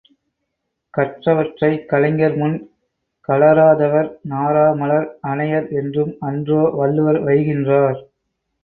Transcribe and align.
கற்றவற்றைக் 0.93 1.85
கலைஞர் 1.85 2.35
முன் 2.35 2.57
கழறாதவர் 3.29 4.09
நாறா 4.29 4.67
மலர் 4.75 5.07
அனையர் 5.27 5.69
என்றும் 5.75 6.13
அன்றோ 6.21 6.61
வள்ளுவர் 6.75 7.21
வைகின்றார்? 7.23 8.01